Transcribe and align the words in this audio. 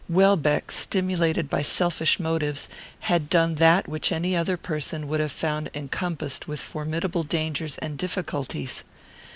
Welbeck, 0.09 0.71
stimulated 0.71 1.47
by 1.47 1.61
selfish 1.61 2.19
motives, 2.19 2.67
had 3.01 3.29
done 3.29 3.53
that 3.61 3.87
which 3.87 4.11
any 4.11 4.35
other 4.35 4.57
person 4.57 5.07
would 5.07 5.19
have 5.19 5.31
found 5.31 5.69
encompassed 5.75 6.47
with 6.47 6.59
formidable 6.59 7.21
dangers 7.23 7.77
and 7.77 7.99
difficulties. 7.99 8.83